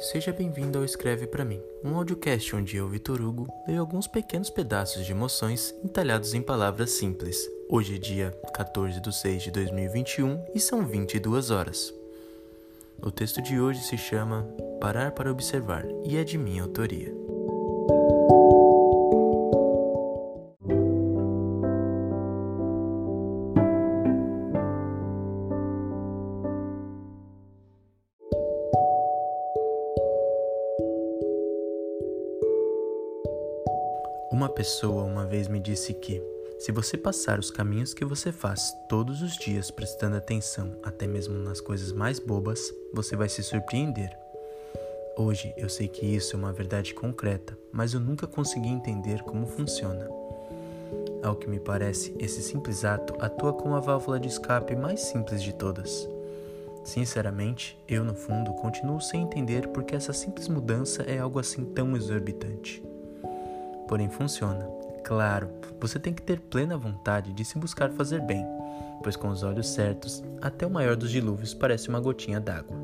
[0.00, 4.50] Seja bem-vindo ao Escreve para mim, um audiocast onde eu, Vitor Hugo, leio alguns pequenos
[4.50, 7.48] pedaços de emoções entalhados em palavras simples.
[7.68, 11.94] Hoje é dia 14 de 6 de 2021 e são 22 horas.
[13.00, 14.42] O texto de hoje se chama
[14.80, 17.29] Parar para Observar e é de minha autoria.
[34.32, 36.22] Uma pessoa uma vez me disse que,
[36.56, 41.36] se você passar os caminhos que você faz todos os dias prestando atenção, até mesmo
[41.36, 44.16] nas coisas mais bobas, você vai se surpreender.
[45.16, 49.48] Hoje eu sei que isso é uma verdade concreta, mas eu nunca consegui entender como
[49.48, 50.08] funciona.
[51.24, 55.42] Ao que me parece, esse simples ato atua como a válvula de escape mais simples
[55.42, 56.08] de todas.
[56.84, 61.96] Sinceramente, eu no fundo continuo sem entender porque essa simples mudança é algo assim tão
[61.96, 62.80] exorbitante
[63.90, 64.64] porém funciona.
[65.02, 68.46] Claro, você tem que ter plena vontade de se buscar fazer bem,
[69.02, 72.76] pois com os olhos certos, até o maior dos dilúvios parece uma gotinha d'água.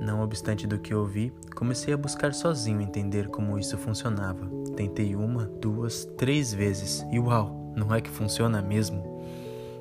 [0.00, 4.48] Não obstante do que ouvi, comecei a buscar sozinho entender como isso funcionava.
[4.74, 9.20] Tentei uma, duas, três vezes e uau, não é que funciona mesmo?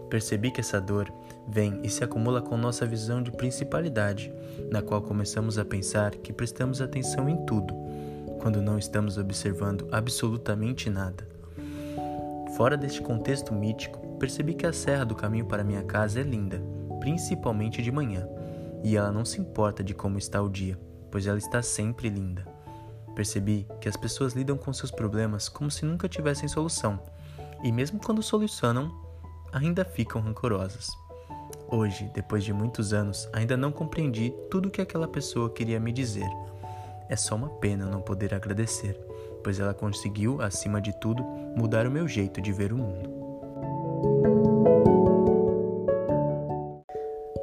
[0.10, 1.10] Percebi que essa dor
[1.48, 4.34] vem e se acumula com nossa visão de principalidade,
[4.70, 7.74] na qual começamos a pensar que prestamos atenção em tudo
[8.42, 11.28] quando não estamos observando absolutamente nada.
[12.58, 16.62] Fora deste contexto mítico, percebi que a serra do caminho para minha casa é linda,
[17.00, 18.28] principalmente de manhã,
[18.84, 20.78] e ela não se importa de como está o dia,
[21.12, 22.46] pois ela está sempre linda.
[23.16, 27.00] Percebi que as pessoas lidam com seus problemas como se nunca tivessem solução,
[27.64, 28.92] e mesmo quando solucionam,
[29.54, 30.90] ainda ficam rancorosas.
[31.68, 35.92] Hoje, depois de muitos anos, ainda não compreendi tudo o que aquela pessoa queria me
[35.92, 36.28] dizer
[37.12, 38.98] é só uma pena não poder agradecer,
[39.44, 41.22] pois ela conseguiu, acima de tudo,
[41.58, 43.10] mudar o meu jeito de ver o mundo.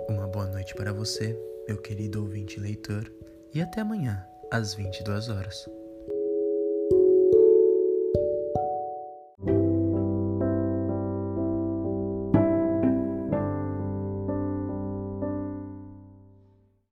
[0.09, 3.12] Uma boa noite para você, meu querido ouvinte leitor,
[3.53, 5.69] e até amanhã, às 22 horas.